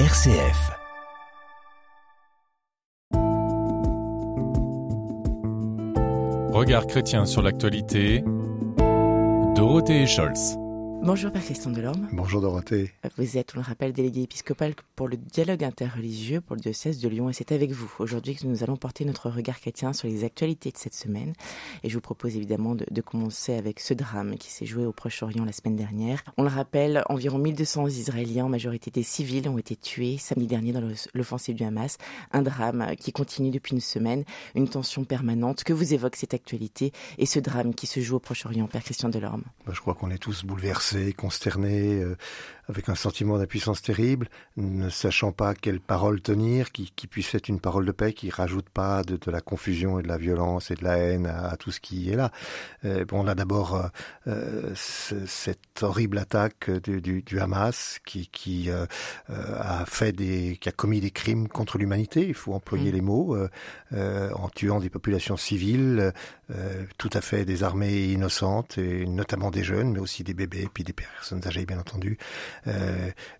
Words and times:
RCF. 0.00 0.72
Regard 6.52 6.88
chrétien 6.88 7.24
sur 7.26 7.42
l'actualité. 7.42 8.24
Dorothée 9.54 10.04
Scholz. 10.08 10.56
Bonjour 11.04 11.30
Père 11.30 11.44
Christian 11.44 11.70
Delorme. 11.70 12.08
Bonjour 12.10 12.40
Dorothée. 12.40 12.90
Vous 13.16 13.36
êtes, 13.36 13.52
on 13.54 13.58
le 13.58 13.64
rappelle, 13.64 13.92
délégué 13.92 14.22
épiscopal 14.22 14.74
pour 14.96 15.08
le 15.08 15.16
dialogue 15.16 15.62
interreligieux 15.62 16.40
pour 16.40 16.56
le 16.56 16.60
diocèse 16.60 17.00
de 17.00 17.08
Lyon 17.08 17.28
et 17.28 17.32
c'est 17.32 17.52
avec 17.52 17.70
vous 17.70 17.92
aujourd'hui 17.98 18.34
que 18.34 18.46
nous 18.46 18.62
allons 18.62 18.76
porter 18.76 19.04
notre 19.04 19.28
regard 19.28 19.60
chrétien 19.60 19.92
sur 19.92 20.08
les 20.08 20.24
actualités 20.24 20.70
de 20.70 20.76
cette 20.78 20.94
semaine. 20.94 21.34
Et 21.82 21.90
je 21.90 21.94
vous 21.94 22.00
propose 22.00 22.36
évidemment 22.36 22.74
de, 22.74 23.00
commencer 23.02 23.54
avec 23.54 23.80
ce 23.80 23.92
drame 23.92 24.36
qui 24.36 24.50
s'est 24.50 24.64
joué 24.64 24.86
au 24.86 24.92
Proche-Orient 24.92 25.44
la 25.44 25.52
semaine 25.52 25.76
dernière. 25.76 26.22
On 26.38 26.42
le 26.42 26.48
rappelle, 26.48 27.02
environ 27.08 27.38
1200 27.38 27.88
Israéliens, 27.88 28.46
en 28.46 28.48
majorité 28.48 28.90
des 28.90 29.02
civils, 29.02 29.48
ont 29.48 29.58
été 29.58 29.76
tués 29.76 30.16
samedi 30.16 30.46
dernier 30.46 30.72
dans 30.72 30.82
l'offensive 31.12 31.54
du 31.54 31.64
Hamas. 31.64 31.98
Un 32.32 32.42
drame 32.42 32.96
qui 32.98 33.12
continue 33.12 33.50
depuis 33.50 33.74
une 33.74 33.80
semaine, 33.80 34.24
une 34.54 34.68
tension 34.68 35.04
permanente. 35.04 35.64
Que 35.64 35.74
vous 35.74 35.92
évoque 35.92 36.16
cette 36.16 36.34
actualité 36.34 36.92
et 37.18 37.26
ce 37.26 37.38
drame 37.38 37.74
qui 37.74 37.86
se 37.86 38.00
joue 38.00 38.16
au 38.16 38.20
Proche-Orient, 38.20 38.66
Père 38.66 38.82
Christian 38.82 39.10
Delorme? 39.10 39.44
Je 39.70 39.80
crois 39.80 39.94
qu'on 39.94 40.10
est 40.10 40.18
tous 40.18 40.44
bouleversés 40.44 41.12
consterné, 41.12 42.00
euh, 42.00 42.16
avec 42.68 42.88
un 42.88 42.93
sentiment 42.94 43.38
d'impuissance 43.38 43.82
terrible, 43.82 44.28
ne 44.56 44.88
sachant 44.88 45.32
pas 45.32 45.54
quelle 45.54 45.80
parole 45.80 46.20
tenir, 46.20 46.72
qui, 46.72 46.92
qui, 46.94 47.06
puisse 47.06 47.34
être 47.34 47.48
une 47.48 47.60
parole 47.60 47.86
de 47.86 47.92
paix, 47.92 48.12
qui 48.12 48.30
rajoute 48.30 48.68
pas 48.68 49.02
de, 49.02 49.16
de, 49.16 49.30
la 49.30 49.40
confusion 49.40 49.98
et 49.98 50.02
de 50.02 50.08
la 50.08 50.16
violence 50.16 50.70
et 50.70 50.74
de 50.74 50.84
la 50.84 50.96
haine 50.96 51.26
à, 51.26 51.48
à 51.50 51.56
tout 51.56 51.70
ce 51.70 51.80
qui 51.80 52.10
est 52.10 52.16
là. 52.16 52.30
Euh, 52.84 53.04
bon, 53.04 53.24
on 53.24 53.26
a 53.26 53.34
d'abord 53.34 53.74
euh, 53.74 53.88
euh 54.28 54.72
cette 54.74 55.82
horrible 55.82 56.18
attaque 56.18 56.70
du, 56.70 57.00
du, 57.00 57.22
du 57.22 57.40
Hamas 57.40 57.98
qui, 58.04 58.28
qui 58.28 58.70
euh, 58.70 58.86
a 59.28 59.84
fait 59.86 60.12
des, 60.12 60.56
qui 60.60 60.68
a 60.68 60.72
commis 60.72 61.00
des 61.00 61.10
crimes 61.10 61.48
contre 61.48 61.78
l'humanité. 61.78 62.26
Il 62.26 62.34
faut 62.34 62.54
employer 62.54 62.90
mmh. 62.90 62.94
les 62.94 63.00
mots 63.00 63.36
en 63.92 64.48
tuant 64.48 64.80
des 64.80 64.90
populations 64.90 65.36
civiles, 65.36 66.12
tout 66.98 67.10
à 67.12 67.20
fait 67.20 67.44
des 67.44 67.62
armées 67.62 68.04
innocentes 68.12 68.78
et 68.78 69.06
notamment 69.06 69.50
des 69.50 69.64
jeunes, 69.64 69.92
mais 69.92 70.00
aussi 70.00 70.24
des 70.24 70.34
bébés, 70.34 70.68
puis 70.72 70.84
des 70.84 70.92
personnes 70.92 71.46
âgées, 71.46 71.66
bien 71.66 71.78
entendu. 71.78 72.18
Euh, 72.66 72.83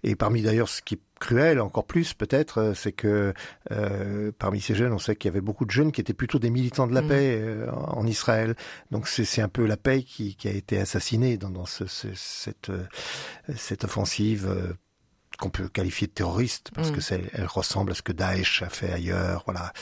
et 0.02 0.14
parmi 0.16 0.42
d'ailleurs 0.42 0.68
ce 0.68 0.82
qui 0.82 0.94
est 0.94 1.00
cruel 1.20 1.60
encore 1.60 1.86
plus 1.86 2.12
peut-être, 2.14 2.58
euh, 2.58 2.74
c'est 2.74 2.92
que 2.92 3.32
euh, 3.70 4.32
parmi 4.38 4.60
ces 4.60 4.74
jeunes, 4.74 4.92
on 4.92 4.98
sait 4.98 5.16
qu'il 5.16 5.28
y 5.28 5.32
avait 5.32 5.40
beaucoup 5.40 5.64
de 5.64 5.70
jeunes 5.70 5.92
qui 5.92 6.00
étaient 6.00 6.12
plutôt 6.12 6.38
des 6.38 6.50
militants 6.50 6.86
de 6.86 6.94
la 6.94 7.02
mmh. 7.02 7.08
paix 7.08 7.38
euh, 7.40 7.70
en 7.70 8.06
Israël. 8.06 8.54
Donc 8.90 9.08
c'est 9.08 9.40
un 9.40 9.48
peu 9.48 9.64
la 9.66 9.76
paix 9.76 10.02
qui, 10.02 10.36
qui 10.36 10.48
a 10.48 10.52
été 10.52 10.78
assassinée 10.78 11.36
dans, 11.38 11.50
dans 11.50 11.66
ce, 11.66 11.86
ce, 11.86 12.08
cette, 12.14 12.70
euh, 12.70 12.84
cette 13.56 13.84
offensive 13.84 14.76
qu'on 15.36 15.50
peut 15.50 15.68
qualifier 15.68 16.06
de 16.06 16.12
terroriste 16.12 16.70
parce 16.74 16.90
mm. 16.90 16.94
que 16.94 17.00
c'est, 17.00 17.20
elle 17.32 17.46
ressemble 17.46 17.92
à 17.92 17.94
ce 17.94 18.02
que 18.02 18.12
Daesh 18.12 18.62
a 18.62 18.68
fait 18.68 18.92
ailleurs. 18.92 19.42
Voilà. 19.46 19.72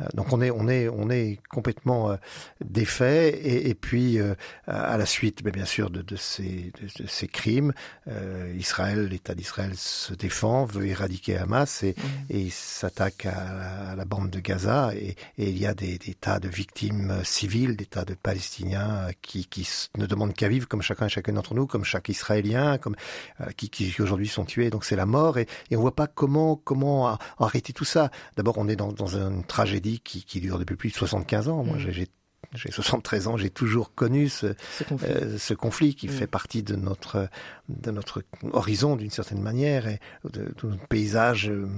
Euh, 0.00 0.04
donc 0.14 0.32
on 0.32 0.40
est, 0.40 0.50
on 0.50 0.68
est, 0.68 0.88
on 0.88 1.10
est 1.10 1.38
complètement 1.48 2.10
euh, 2.10 2.16
défait. 2.64 3.28
Et, 3.28 3.68
et 3.68 3.74
puis 3.74 4.18
euh, 4.18 4.34
à 4.66 4.96
la 4.96 5.06
suite, 5.06 5.42
mais 5.44 5.52
bien 5.52 5.64
sûr, 5.64 5.90
de, 5.90 6.02
de, 6.02 6.16
ces, 6.16 6.72
de, 6.80 7.02
de 7.02 7.08
ces 7.08 7.28
crimes, 7.28 7.72
euh, 8.08 8.52
Israël, 8.58 9.06
l'État 9.06 9.34
d'Israël 9.34 9.72
se 9.76 10.14
défend, 10.14 10.64
veut 10.64 10.86
éradiquer 10.86 11.36
Hamas 11.36 11.82
et, 11.82 11.94
mm. 11.96 12.02
et 12.30 12.50
s'attaque 12.50 13.26
à, 13.26 13.90
à, 13.92 13.96
la 13.96 14.04
bande 14.04 14.30
de 14.30 14.40
Gaza. 14.40 14.92
Et, 14.94 15.16
et 15.38 15.50
il 15.50 15.58
y 15.58 15.66
a 15.66 15.74
des, 15.74 15.98
des, 15.98 16.14
tas 16.14 16.40
de 16.40 16.48
victimes 16.48 17.20
civiles, 17.24 17.76
des 17.76 17.86
tas 17.86 18.04
de 18.04 18.14
Palestiniens 18.14 19.08
qui, 19.22 19.46
qui 19.46 19.68
ne 19.96 20.06
demandent 20.06 20.34
qu'à 20.34 20.48
vivre 20.48 20.68
comme 20.68 20.82
chacun 20.82 21.06
et 21.06 21.08
chacun 21.08 21.32
d'entre 21.32 21.54
nous, 21.54 21.66
comme 21.66 21.84
chaque 21.84 22.08
Israélien, 22.08 22.78
comme 22.78 22.96
euh, 23.40 23.46
qui, 23.56 23.70
qui 23.70 23.94
aujourd'hui 24.00 24.28
sont 24.28 24.44
tués. 24.44 24.70
Donc 24.70 24.84
c'est 24.84 24.95
la 24.96 25.06
mort 25.06 25.38
et, 25.38 25.46
et 25.70 25.76
on 25.76 25.80
voit 25.80 25.94
pas 25.94 26.06
comment 26.06 26.56
comment 26.56 27.18
arrêter 27.38 27.72
tout 27.72 27.84
ça. 27.84 28.10
D'abord, 28.36 28.58
on 28.58 28.68
est 28.68 28.76
dans, 28.76 28.92
dans 28.92 29.16
une 29.16 29.44
tragédie 29.44 30.00
qui, 30.00 30.24
qui 30.24 30.40
dure 30.40 30.58
depuis 30.58 30.76
plus 30.76 30.90
de 30.90 30.96
75 30.96 31.48
ans. 31.48 31.64
Moi, 31.64 31.76
mmh. 31.76 31.90
j'ai 31.90 32.08
j'ai 32.54 32.70
73 32.70 33.28
ans, 33.28 33.36
j'ai 33.36 33.50
toujours 33.50 33.94
connu 33.94 34.28
ce, 34.28 34.54
ce 34.78 34.84
conflit, 34.84 35.10
euh, 35.10 35.38
ce 35.38 35.54
conflit 35.54 35.94
qui 35.94 36.06
mmh. 36.06 36.10
fait 36.10 36.26
partie 36.26 36.62
de 36.62 36.76
notre 36.76 37.28
de 37.68 37.90
notre 37.90 38.22
horizon 38.52 38.96
d'une 38.96 39.10
certaine 39.10 39.42
manière 39.42 39.88
et 39.88 40.00
de, 40.24 40.44
de 40.44 40.68
notre 40.68 40.86
paysage 40.86 41.48
euh, 41.50 41.68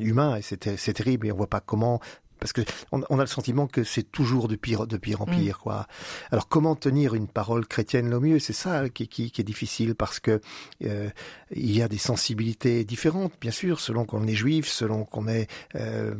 humain 0.00 0.36
et 0.36 0.42
c'est 0.42 0.92
terrible 0.92 1.26
et 1.26 1.32
on 1.32 1.36
voit 1.36 1.48
pas 1.48 1.60
comment 1.60 2.00
parce 2.44 2.52
que 2.52 2.60
on, 2.92 3.00
on, 3.08 3.18
a 3.18 3.22
le 3.22 3.26
sentiment 3.26 3.66
que 3.66 3.84
c'est 3.84 4.02
toujours 4.02 4.48
de 4.48 4.56
pire, 4.56 4.86
de 4.86 4.98
pire 4.98 5.22
en 5.22 5.26
mm. 5.26 5.30
pire, 5.30 5.56
mmh. 5.56 5.62
quoi. 5.62 5.86
Alors 6.30 6.46
comment 6.46 6.76
tenir 6.76 7.14
une 7.14 7.26
parole 7.26 7.66
chrétienne 7.66 8.10
le 8.10 8.20
mieux? 8.20 8.38
C'est 8.38 8.52
ça 8.52 8.90
qui, 8.90 9.08
qui, 9.08 9.30
qui, 9.30 9.40
est 9.40 9.44
difficile 9.44 9.94
parce 9.94 10.20
que 10.20 10.42
euh, 10.84 11.08
il 11.52 11.74
y 11.74 11.80
a 11.80 11.88
des 11.88 11.96
sensibilités 11.96 12.84
différentes, 12.84 13.32
bien 13.40 13.50
sûr, 13.50 13.80
selon 13.80 14.04
qu'on 14.04 14.26
est 14.26 14.34
juif, 14.34 14.68
selon 14.68 15.06
qu'on 15.06 15.26
est 15.26 15.48
euh, 15.76 16.14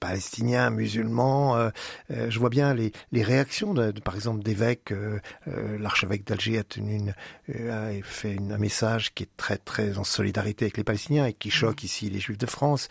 palestiniens, 0.00 0.70
musulmans. 0.70 1.56
Euh, 1.56 1.70
euh, 2.10 2.30
je 2.30 2.38
vois 2.38 2.48
bien 2.48 2.74
les, 2.74 2.92
les 3.12 3.22
réactions, 3.22 3.74
de, 3.74 3.92
de, 3.92 4.00
par 4.00 4.16
exemple, 4.16 4.42
d'évêques. 4.42 4.92
Euh, 4.92 5.20
euh 5.46 5.78
L'archevêque 5.78 6.26
d'Alger 6.26 6.58
a 6.58 6.64
tenu 6.64 6.94
une, 6.96 7.14
euh, 7.54 8.00
a 8.00 8.02
fait 8.02 8.34
une, 8.34 8.52
un 8.52 8.58
message 8.58 9.14
qui 9.14 9.24
est 9.24 9.36
très 9.36 9.58
très 9.58 9.98
en 9.98 10.04
solidarité 10.04 10.64
avec 10.64 10.76
les 10.76 10.84
Palestiniens 10.84 11.26
et 11.26 11.32
qui 11.32 11.48
mmh. 11.48 11.52
choque 11.52 11.84
ici 11.84 12.10
les 12.10 12.18
Juifs 12.18 12.38
de 12.38 12.46
France. 12.46 12.88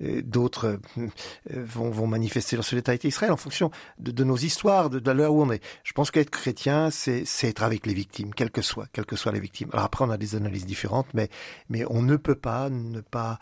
D'autres 0.00 0.80
vont, 1.50 1.90
vont 1.90 2.06
manifester 2.06 2.56
leur 2.56 2.64
solidarité 2.64 3.08
Israël 3.08 3.32
en 3.32 3.36
fonction 3.36 3.70
de, 3.98 4.10
de 4.10 4.24
nos 4.24 4.36
histoires, 4.36 4.90
de, 4.90 4.98
de 4.98 5.10
l'heure 5.10 5.34
où 5.34 5.42
on 5.42 5.50
est. 5.52 5.62
Je 5.84 5.92
pense 5.92 6.10
qu'être 6.10 6.30
chrétien, 6.30 6.90
c'est 6.90 7.24
être 7.42 7.62
avec 7.62 7.86
les 7.86 7.94
victimes, 7.94 8.32
quelles 8.32 8.50
que 8.50 8.62
soient, 8.62 8.86
quelles 8.92 9.06
que 9.06 9.16
soient 9.16 9.32
les 9.32 9.40
victimes. 9.40 9.68
Alors 9.72 9.84
après, 9.84 10.04
on 10.04 10.10
a 10.10 10.16
des 10.16 10.34
analyses 10.34 10.66
différentes, 10.66 11.08
mais 11.14 11.28
mais 11.68 11.84
on 11.90 12.02
ne 12.02 12.16
peut 12.16 12.34
pas 12.34 12.70
ne 12.70 13.00
pas 13.00 13.38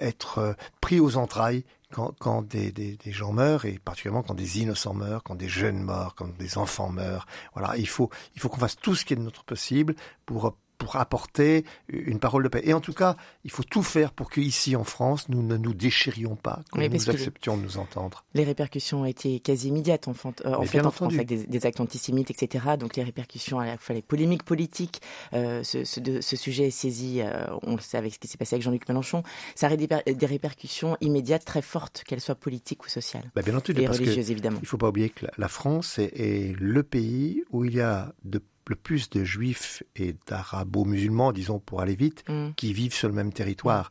être 0.00 0.56
pris 0.80 0.98
aux 0.98 1.16
entrailles 1.16 1.64
quand, 1.92 2.14
quand 2.18 2.42
des, 2.42 2.72
des, 2.72 2.96
des, 2.96 3.12
gens 3.12 3.32
meurent, 3.32 3.64
et 3.64 3.78
particulièrement 3.78 4.22
quand 4.22 4.34
des 4.34 4.60
innocents 4.60 4.94
meurent, 4.94 5.22
quand 5.22 5.34
des 5.34 5.48
jeunes 5.48 5.82
meurent, 5.82 6.14
quand 6.14 6.36
des 6.36 6.58
enfants 6.58 6.90
meurent, 6.90 7.26
voilà, 7.54 7.76
il 7.76 7.88
faut, 7.88 8.10
il 8.34 8.40
faut 8.40 8.48
qu'on 8.48 8.58
fasse 8.60 8.76
tout 8.76 8.94
ce 8.94 9.04
qui 9.04 9.14
est 9.14 9.16
de 9.16 9.22
notre 9.22 9.44
possible 9.44 9.94
pour 10.26 10.56
pour 10.78 10.96
apporter 10.96 11.64
une 11.88 12.20
parole 12.20 12.44
de 12.44 12.48
paix. 12.48 12.62
Et 12.64 12.72
en 12.72 12.80
tout 12.80 12.92
cas, 12.92 13.16
il 13.44 13.50
faut 13.50 13.64
tout 13.64 13.82
faire 13.82 14.12
pour 14.12 14.30
qu'ici 14.30 14.76
en 14.76 14.84
France, 14.84 15.28
nous 15.28 15.42
ne 15.42 15.56
nous 15.56 15.74
déchirions 15.74 16.36
pas, 16.36 16.62
que 16.72 16.78
oui, 16.78 16.88
nous 16.88 17.10
acceptions 17.10 17.56
de 17.56 17.62
nous 17.62 17.78
entendre. 17.78 18.24
Les 18.34 18.44
répercussions 18.44 19.02
ont 19.02 19.04
été 19.04 19.40
quasi 19.40 19.68
immédiates 19.68 20.08
en, 20.08 20.12
euh, 20.12 20.54
en 20.54 20.62
fait 20.62 20.80
en 20.80 20.90
France 20.90 21.14
avec 21.14 21.26
des, 21.26 21.46
des, 21.46 21.66
actes 21.66 21.80
antisémites, 21.80 22.30
etc. 22.30 22.76
Donc 22.78 22.96
les 22.96 23.02
répercussions, 23.02 23.58
à 23.58 23.66
la 23.66 23.76
fois 23.76 23.94
les 23.94 24.02
polémiques 24.02 24.44
politiques, 24.44 25.02
euh, 25.34 25.62
ce, 25.64 25.84
ce, 25.84 26.00
de, 26.00 26.20
ce, 26.20 26.36
sujet 26.36 26.68
est 26.68 26.70
saisi, 26.70 27.20
euh, 27.20 27.44
on 27.62 27.74
le 27.74 27.80
sait 27.80 27.98
avec 27.98 28.14
ce 28.14 28.18
qui 28.18 28.28
s'est 28.28 28.38
passé 28.38 28.54
avec 28.54 28.62
Jean-Luc 28.62 28.88
Mélenchon, 28.88 29.22
ça 29.54 29.66
a 29.66 29.76
des, 29.76 29.86
des 29.86 30.26
répercussions 30.26 30.96
immédiates 31.00 31.44
très 31.44 31.62
fortes, 31.62 32.04
qu'elles 32.06 32.20
soient 32.20 32.36
politiques 32.36 32.84
ou 32.84 32.88
sociales. 32.88 33.30
Bah 33.34 33.42
bien 33.42 33.56
entendu, 33.56 33.82
et 33.82 33.86
religieuses 33.88 34.30
évidemment. 34.30 34.58
Il 34.60 34.62
ne 34.62 34.68
faut 34.68 34.78
pas 34.78 34.88
oublier 34.88 35.10
que 35.10 35.26
la 35.36 35.48
France 35.48 35.98
est, 35.98 36.12
est 36.14 36.54
le 36.58 36.82
pays 36.82 37.42
où 37.50 37.64
il 37.64 37.74
y 37.74 37.80
a 37.80 38.12
de 38.24 38.40
le 38.68 38.76
plus 38.76 39.10
de 39.10 39.24
juifs 39.24 39.82
et 39.96 40.14
d'arabo-musulmans, 40.26 41.32
disons 41.32 41.58
pour 41.58 41.80
aller 41.80 41.96
vite, 41.96 42.24
mm. 42.28 42.50
qui 42.56 42.72
vivent 42.72 42.94
sur 42.94 43.08
le 43.08 43.14
même 43.14 43.32
territoire 43.32 43.90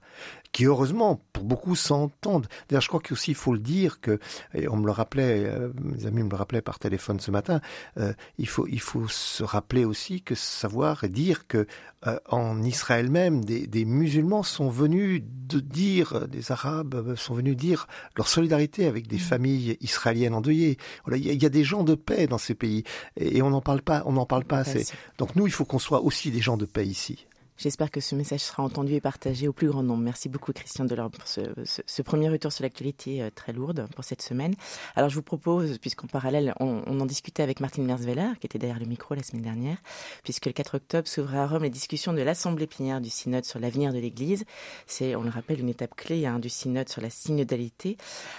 qui 0.52 0.66
heureusement 0.66 1.22
pour 1.34 1.44
beaucoup 1.44 1.76
s'entendent. 1.76 2.48
D'ailleurs, 2.68 2.82
je 2.82 2.88
crois 2.88 3.00
qu'aussi 3.00 3.32
il 3.32 3.36
faut 3.36 3.54
le 3.54 3.60
dire 3.60 4.00
que, 4.02 4.20
et 4.54 4.68
on 4.68 4.78
me 4.78 4.86
le 4.86 4.92
rappelait, 4.92 5.46
euh, 5.46 5.72
mes 5.82 6.06
amis 6.06 6.24
me 6.24 6.30
le 6.30 6.36
rappelaient 6.36 6.62
par 6.62 6.80
téléphone 6.80 7.20
ce 7.20 7.32
matin, 7.32 7.62
euh, 7.98 8.14
il 8.38 8.48
faut 8.48 8.68
il 8.68 8.80
faut 8.80 9.08
se 9.08 9.44
rappeler 9.44 9.86
aussi 9.86 10.22
que 10.22 10.36
savoir 10.36 11.04
et 11.04 11.10
dire 11.10 11.48
que 11.48 11.68
euh, 12.06 12.20
en 12.30 12.62
Israël 12.62 13.10
même, 13.10 13.44
des, 13.44 13.66
des, 13.66 13.84
musulmans 13.84 14.44
sont 14.44 14.70
venus 14.70 15.24
de 15.26 15.60
dire, 15.60 16.28
des 16.28 16.52
Arabes 16.52 16.94
euh, 16.94 17.16
sont 17.16 17.34
venus 17.34 17.56
dire 17.56 17.88
leur 18.16 18.28
solidarité 18.28 18.86
avec 18.86 19.08
des 19.08 19.16
mmh. 19.16 19.20
familles 19.20 19.78
israéliennes 19.82 20.36
endeuillées. 20.36 20.78
Voilà, 21.06 21.18
il 21.18 21.26
y, 21.26 21.30
a, 21.30 21.34
il 21.34 21.42
y 21.42 21.46
a 21.46 21.50
des 21.50 21.64
gens 21.64 21.84
de 21.84 21.96
paix 21.96 22.28
dans 22.28 22.38
ces 22.38 22.54
pays 22.54 22.84
et, 23.16 23.38
et 23.38 23.42
on 23.42 23.50
n'en 23.50 23.62
parle 23.62 23.82
pas, 23.82 24.04
on 24.06 24.14
n'en 24.14 24.28
parle 24.28 24.46
pas 24.46 24.60
assez. 24.60 24.86
Donc 25.18 25.36
nous, 25.36 25.48
il 25.48 25.52
faut 25.52 25.66
qu'on 25.66 25.80
soit 25.80 26.02
aussi 26.02 26.30
des 26.30 26.42
gens 26.42 26.58
de 26.58 26.66
paix 26.66 26.86
ici. 26.86 27.26
J'espère 27.58 27.90
que 27.90 28.00
ce 28.02 28.14
message 28.14 28.42
sera 28.42 28.62
entendu 28.62 28.94
et 28.94 29.02
partagé 29.02 29.48
au 29.48 29.54
plus 29.54 29.68
grand 29.68 29.82
nombre. 29.82 30.04
Merci 30.04 30.30
beaucoup 30.30 30.54
Christian 30.54 30.86
Delors 30.86 31.10
pour 31.10 31.28
ce, 31.28 32.02
premier 32.04 32.30
retour 32.30 32.52
sur 32.52 32.62
l'actualité 32.62 33.24
euh, 33.24 33.32
très 33.34 33.52
lourde 33.52 33.88
pour 33.96 34.04
cette 34.04 34.22
semaine. 34.22 34.54
Alors 34.96 35.10
je 35.10 35.16
vous 35.16 35.24
propose, 35.24 35.80
puisqu'en 35.80 36.06
parallèle, 36.06 36.54
on, 36.60 36.84
en 36.88 37.06
discutait 37.08 37.42
avec 37.42 37.60
Martine 37.60 37.84
Merzweller, 37.84 38.38
qui 38.40 38.46
était 38.46 38.60
derrière 38.60 38.80
le 38.80 38.86
micro 38.86 39.16
la 39.16 39.24
semaine 39.24 39.42
dernière, 39.42 39.78
puisque 40.24 40.46
le 40.46 40.52
4 40.52 40.76
octobre 40.76 41.08
s'ouvrait 41.08 41.40
à 41.40 41.48
Rome 41.48 41.64
les 41.64 41.72
discussions 41.72 42.14
de 42.14 42.22
l'Assemblée 42.22 42.68
plénière 42.68 43.02
du 43.02 43.10
Synode 43.10 43.44
sur 43.44 43.60
l'avenir 43.60 43.92
de 43.92 43.98
l'Église. 43.98 44.46
C'est, 44.86 45.16
on 45.16 45.24
le 45.24 45.32
rappelle, 45.32 45.60
une 45.60 45.70
étape 45.70 45.96
clé 45.96 46.28
hein, 46.28 46.38
du 46.38 46.50
Synode 46.50 46.90
sur 46.90 47.02
la 47.02 47.10
synodalité. 47.10 47.98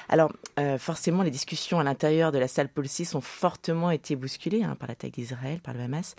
Alors 0.09 0.32
euh, 0.61 0.79
forcément, 0.79 1.25
les 1.25 1.32
discussions 1.32 1.81
à 1.81 1.82
l'intérieur 1.82 2.31
de 2.31 2.38
la 2.38 2.47
salle 2.47 2.69
Paul 2.69 2.87
VI 2.87 3.09
ont 3.15 3.20
fortement 3.20 3.91
été 3.91 4.15
bousculées 4.15 4.62
hein, 4.62 4.76
par 4.79 4.88
l'attaque 4.88 5.15
d'Israël, 5.15 5.59
par 5.61 5.75
le 5.75 5.81
Hamas. 5.81 6.15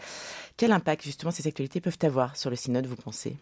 Quel 0.57 0.73
impact 0.73 1.05
justement 1.05 1.31
ces 1.31 1.47
actualités 1.47 1.79
peuvent 1.79 1.97
avoir 2.01 2.35
sur 2.35 2.49
le 2.49 2.57
Synode 2.57 2.88
vous 2.89 2.95
pensez? 2.95 3.37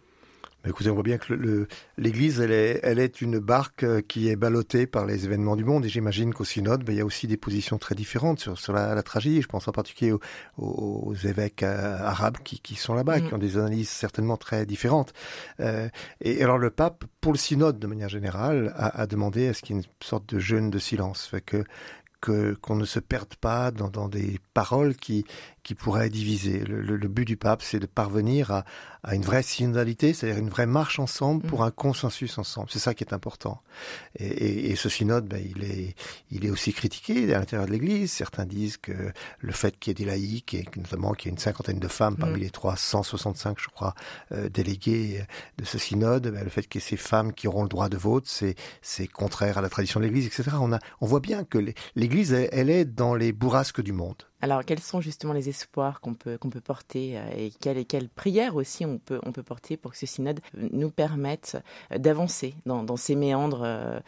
Écoutez, 0.66 0.90
on 0.90 0.94
voit 0.94 1.04
bien 1.04 1.18
que 1.18 1.66
l'Église, 1.98 2.40
elle 2.40 2.50
est, 2.50 2.80
elle 2.82 2.98
est 2.98 3.20
une 3.20 3.38
barque 3.38 3.84
euh, 3.84 4.00
qui 4.00 4.28
est 4.28 4.34
ballottée 4.34 4.88
par 4.88 5.06
les 5.06 5.24
événements 5.24 5.54
du 5.54 5.64
monde. 5.64 5.84
Et 5.84 5.88
j'imagine 5.88 6.34
qu'au 6.34 6.44
synode, 6.44 6.82
ben, 6.82 6.92
il 6.92 6.98
y 6.98 7.00
a 7.00 7.04
aussi 7.04 7.28
des 7.28 7.36
positions 7.36 7.78
très 7.78 7.94
différentes 7.94 8.40
sur, 8.40 8.58
sur 8.58 8.72
la, 8.72 9.00
tragédie. 9.04 9.40
Je 9.40 9.46
pense 9.46 9.68
en 9.68 9.72
particulier 9.72 10.12
aux, 10.58 11.14
évêques 11.24 11.62
euh, 11.62 11.98
arabes 12.00 12.38
qui, 12.42 12.58
qui 12.58 12.74
sont 12.74 12.92
là-bas, 12.92 13.20
qui 13.20 13.30
mm. 13.30 13.34
ont 13.34 13.38
des 13.38 13.56
analyses 13.56 13.88
certainement 13.88 14.36
très 14.36 14.66
différentes. 14.66 15.12
Euh, 15.60 15.88
et 16.20 16.42
alors 16.42 16.58
le 16.58 16.70
pape, 16.70 17.04
pour 17.20 17.32
le 17.32 17.38
synode 17.38 17.78
de 17.78 17.86
manière 17.86 18.08
générale, 18.08 18.74
a, 18.76 19.00
a 19.00 19.06
demandé 19.06 19.46
à 19.46 19.54
ce 19.54 19.62
qu'il 19.62 19.76
y 19.76 19.78
ait 19.78 19.82
une 19.82 19.88
sorte 20.04 20.28
de 20.34 20.40
jeûne 20.40 20.70
de 20.70 20.78
silence. 20.80 21.24
Fait 21.26 21.40
que 21.40 21.64
que 22.20 22.54
qu'on 22.54 22.76
ne 22.76 22.84
se 22.84 23.00
perde 23.00 23.34
pas 23.36 23.70
dans, 23.70 23.88
dans 23.88 24.08
des 24.08 24.40
paroles 24.54 24.96
qui 24.96 25.24
qui 25.68 25.74
pourraient 25.74 26.08
diviser. 26.08 26.60
Le, 26.60 26.80
le, 26.80 27.08
but 27.08 27.26
du 27.26 27.36
pape, 27.36 27.60
c'est 27.60 27.78
de 27.78 27.84
parvenir 27.84 28.50
à, 28.50 28.64
à, 29.02 29.14
une 29.14 29.20
vraie 29.20 29.42
synodalité, 29.42 30.14
c'est-à-dire 30.14 30.38
une 30.38 30.48
vraie 30.48 30.64
marche 30.64 30.98
ensemble 30.98 31.42
pour 31.46 31.60
mm. 31.60 31.64
un 31.64 31.70
consensus 31.70 32.38
ensemble. 32.38 32.68
C'est 32.70 32.78
ça 32.78 32.94
qui 32.94 33.04
est 33.04 33.12
important. 33.12 33.60
Et, 34.18 34.28
et, 34.28 34.70
et 34.70 34.76
ce 34.76 34.88
synode, 34.88 35.28
ben, 35.28 35.44
il 35.44 35.62
est 35.62 35.94
il 36.30 36.46
est 36.46 36.50
aussi 36.50 36.72
critiqué 36.72 37.34
à 37.34 37.38
l'intérieur 37.38 37.66
de 37.66 37.72
l'Église. 37.72 38.10
Certains 38.10 38.46
disent 38.46 38.78
que 38.78 39.12
le 39.40 39.52
fait 39.52 39.78
qu'il 39.78 39.90
y 39.90 39.92
ait 39.92 40.06
des 40.06 40.10
laïcs 40.10 40.54
et 40.54 40.64
notamment 40.74 41.12
qu'il 41.12 41.26
y 41.26 41.28
ait 41.28 41.34
une 41.34 41.38
cinquantaine 41.38 41.78
de 41.78 41.88
femmes 41.88 42.16
parmi 42.16 42.38
mm. 42.38 42.44
les 42.44 42.50
365, 42.50 43.58
je 43.60 43.68
crois, 43.68 43.94
euh, 44.32 44.48
délégués 44.48 45.22
de 45.58 45.66
ce 45.66 45.76
synode, 45.76 46.28
ben, 46.28 46.44
le 46.44 46.50
fait 46.50 46.62
qu'il 46.62 46.80
y 46.80 46.82
ait 46.82 46.88
ces 46.88 46.96
femmes 46.96 47.34
qui 47.34 47.46
auront 47.46 47.64
le 47.64 47.68
droit 47.68 47.90
de 47.90 47.98
vote, 47.98 48.26
c'est 48.26 48.54
c'est 48.80 49.06
contraire 49.06 49.58
à 49.58 49.60
la 49.60 49.68
tradition 49.68 50.00
de 50.00 50.06
l'Église, 50.06 50.24
etc. 50.24 50.56
On 50.58 50.72
a 50.72 50.78
on 51.02 51.06
voit 51.06 51.20
bien 51.20 51.44
que 51.44 51.58
l'Église, 52.08 52.32
elle 52.32 52.70
est 52.70 52.86
dans 52.86 53.14
les 53.14 53.32
bourrasques 53.32 53.82
du 53.82 53.92
monde. 53.92 54.22
Alors, 54.40 54.64
quels 54.64 54.78
sont 54.78 55.00
justement 55.00 55.32
les 55.32 55.48
espoirs 55.48 56.00
qu'on 56.00 56.14
peut, 56.14 56.38
qu'on 56.38 56.50
peut 56.50 56.60
porter 56.60 57.18
euh, 57.18 57.22
et 57.36 57.50
quelles, 57.60 57.84
quelles 57.84 58.08
prières 58.08 58.54
aussi 58.54 58.84
on 58.86 58.98
peut, 58.98 59.18
on 59.24 59.32
peut 59.32 59.42
porter 59.42 59.76
pour 59.76 59.90
que 59.90 59.98
ce 59.98 60.06
synode 60.06 60.40
nous 60.54 60.90
permette 60.90 61.60
euh, 61.92 61.98
d'avancer 61.98 62.54
dans, 62.64 62.84
dans, 62.84 62.96
ces 62.96 63.16
méandres, 63.16 63.62
euh, 63.64 63.98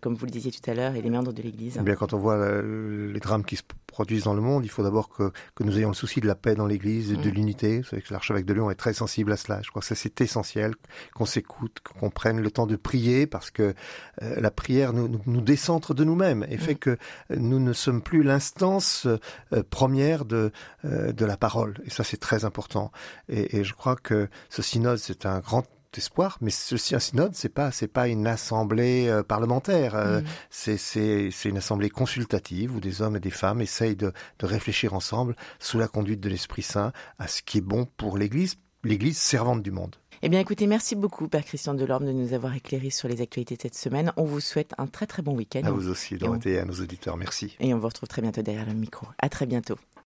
comme 0.00 0.14
vous 0.14 0.26
le 0.26 0.30
disiez 0.30 0.52
tout 0.52 0.70
à 0.70 0.74
l'heure, 0.74 0.94
et 0.94 1.02
les 1.02 1.10
méandres 1.10 1.32
de 1.32 1.42
l'Église? 1.42 1.78
Eh 1.80 1.82
Bien, 1.82 1.96
quand 1.96 2.12
on 2.12 2.18
voit 2.18 2.62
les 2.62 3.18
drames 3.20 3.44
qui 3.44 3.56
se 3.56 3.62
produisent 3.88 4.24
dans 4.24 4.34
le 4.34 4.40
monde, 4.40 4.64
il 4.64 4.68
faut 4.68 4.84
d'abord 4.84 5.08
que, 5.08 5.32
que 5.56 5.64
nous 5.64 5.76
ayons 5.76 5.88
le 5.88 5.94
souci 5.94 6.20
de 6.20 6.26
la 6.28 6.36
paix 6.36 6.54
dans 6.54 6.66
l'Église 6.66 7.10
de 7.10 7.28
mm. 7.28 7.34
l'unité. 7.34 7.82
L'archevêque 8.10 8.46
de 8.46 8.54
Lyon 8.54 8.70
est 8.70 8.76
très 8.76 8.92
sensible 8.92 9.32
à 9.32 9.36
cela. 9.36 9.60
Je 9.62 9.70
crois 9.70 9.82
que 9.82 9.94
c'est 9.94 10.20
essentiel 10.20 10.74
qu'on 11.14 11.26
s'écoute, 11.26 11.78
qu'on 11.98 12.10
prenne 12.10 12.40
le 12.40 12.50
temps 12.52 12.68
de 12.68 12.76
prier, 12.76 13.26
parce 13.26 13.50
que 13.50 13.74
la 14.20 14.50
prière 14.52 14.92
nous, 14.92 15.08
nous, 15.08 15.20
nous 15.26 15.40
décentre 15.40 15.94
de 15.94 16.04
nous-mêmes 16.04 16.46
et 16.48 16.58
fait 16.58 16.74
mm. 16.74 16.78
que 16.78 16.96
nous 17.36 17.58
ne 17.58 17.72
sommes 17.72 18.02
plus 18.02 18.22
l'instance 18.22 19.08
première 19.80 20.26
de, 20.26 20.52
euh, 20.84 21.12
de 21.12 21.24
la 21.24 21.38
parole. 21.38 21.72
Et 21.86 21.90
ça, 21.90 22.04
c'est 22.04 22.18
très 22.18 22.44
important. 22.44 22.92
Et, 23.30 23.56
et, 23.56 23.64
je 23.64 23.72
crois 23.72 23.96
que 23.96 24.28
ce 24.50 24.60
synode, 24.60 24.98
c'est 24.98 25.24
un 25.24 25.38
grand 25.40 25.64
espoir, 25.96 26.36
mais 26.42 26.50
ceci 26.50 26.94
un 26.94 26.98
synode, 26.98 27.34
c'est 27.34 27.48
pas 27.48 27.72
c'est 27.72 27.88
pas 27.88 28.06
une 28.06 28.26
assemblée 28.26 29.08
euh, 29.08 29.22
parlementaire, 29.22 29.94
euh, 29.94 30.20
mm. 30.20 30.24
c'est 30.50 30.76
c'est 30.76 31.30
c'est 31.32 31.48
une 31.48 31.56
assemblée 31.56 31.88
consultative 31.88 32.76
où 32.76 32.80
des 32.80 33.00
hommes 33.00 33.16
et 33.16 33.20
des 33.20 33.30
femmes 33.30 33.60
essayent 33.62 33.96
de 33.96 34.12
de 34.38 34.46
réfléchir 34.46 34.92
ensemble 34.92 35.34
sous 35.58 35.78
la 35.78 35.88
conduite 35.88 36.20
de 36.20 36.28
l'Esprit 36.28 36.62
Saint 36.62 36.92
à 37.18 37.26
ce 37.26 37.40
qui 37.42 37.58
est 37.58 37.66
bon 37.74 37.88
pour 37.96 38.18
l'Église, 38.18 38.56
l'Église 38.84 39.18
servante 39.18 39.62
du 39.62 39.70
monde. 39.70 39.96
Eh 40.22 40.28
bien, 40.28 40.38
écoutez, 40.38 40.66
merci 40.66 40.96
beaucoup, 40.96 41.28
Père 41.28 41.44
Christian 41.44 41.72
Delorme, 41.72 42.04
de 42.04 42.12
nous 42.12 42.34
avoir 42.34 42.54
éclairé 42.54 42.90
sur 42.90 43.08
les 43.08 43.22
actualités 43.22 43.56
de 43.56 43.62
cette 43.62 43.74
semaine. 43.74 44.12
On 44.18 44.24
vous 44.24 44.40
souhaite 44.40 44.74
un 44.76 44.86
très 44.86 45.06
très 45.06 45.22
bon 45.22 45.34
week-end. 45.34 45.62
À 45.64 45.70
vous 45.70 45.88
aussi, 45.88 46.18
Dorothée, 46.18 46.52
et 46.52 46.58
à 46.58 46.66
nos 46.66 46.74
auditeurs. 46.74 47.16
Merci. 47.16 47.56
Et 47.58 47.72
on 47.72 47.78
vous 47.78 47.86
retrouve 47.88 48.08
très 48.08 48.20
bientôt 48.20 48.42
derrière 48.42 48.66
le 48.66 48.74
micro. 48.74 49.06
À 49.18 49.30
très 49.30 49.46
bientôt. 49.46 49.76